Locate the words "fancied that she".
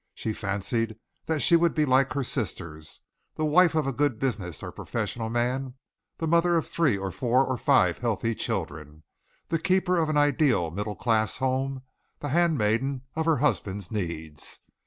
0.33-1.55